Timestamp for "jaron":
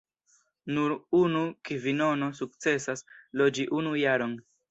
4.05-4.37